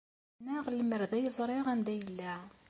Mennaɣ 0.43 0.65
lemmer 0.71 1.01
d 1.11 1.13
ay 1.17 1.27
ẓriɣ 1.37 1.65
anda 1.73 1.93
yella! 1.99 2.33